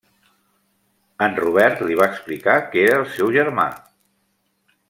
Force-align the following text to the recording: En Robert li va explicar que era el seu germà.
En 1.25 1.37
Robert 1.43 1.83
li 1.89 1.99
va 2.01 2.09
explicar 2.13 2.57
que 2.73 2.89
era 2.89 2.99
el 3.05 3.09
seu 3.19 3.33
germà. 3.39 3.71